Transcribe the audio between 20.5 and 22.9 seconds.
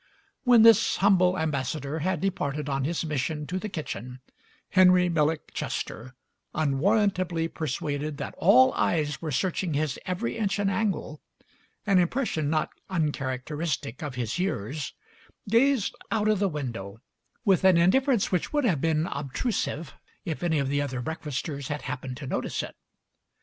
of the other breakfasters had happened to notice it.